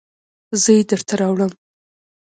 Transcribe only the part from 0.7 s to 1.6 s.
یې درته راوړم